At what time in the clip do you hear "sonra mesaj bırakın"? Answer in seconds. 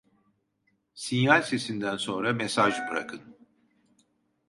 1.97-3.21